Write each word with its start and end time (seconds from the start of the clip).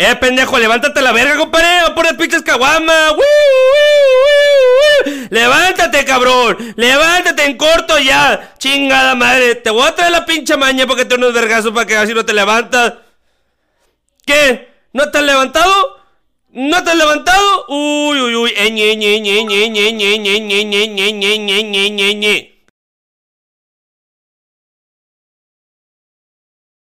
Eh, 0.00 0.14
pendejo, 0.14 0.56
levántate 0.60 1.02
la 1.02 1.10
verga, 1.10 1.36
compadre. 1.36 1.82
O 1.88 1.94
por 1.94 2.16
pinches 2.16 2.42
caguama. 2.42 3.16
Levántate, 5.30 6.04
cabrón. 6.04 6.56
Levántate 6.76 7.44
en 7.44 7.56
corto 7.56 7.98
ya. 7.98 8.54
Chingada 8.58 9.16
madre. 9.16 9.56
Te 9.56 9.70
voy 9.70 9.82
a 9.82 9.94
traer 9.96 10.12
la 10.12 10.24
pinche 10.24 10.56
maña 10.56 10.86
porque 10.86 11.04
te 11.04 11.16
unos 11.16 11.34
vergazos 11.34 11.72
para 11.72 11.84
que 11.84 11.96
así 11.96 12.14
no 12.14 12.24
te 12.24 12.32
levantas. 12.32 12.94
¿Qué? 14.24 14.68
¿No 14.92 15.10
te 15.10 15.18
has 15.18 15.24
levantado? 15.24 15.98
¿No 16.50 16.84
te 16.84 16.90
has 16.90 16.96
levantado? 16.96 17.66
Uy, 17.68 18.20
uy, 18.20 18.36
uy. 18.36 18.54